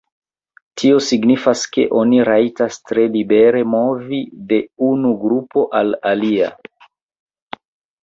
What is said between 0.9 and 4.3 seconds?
signifas ke oni rajtas tre libere movi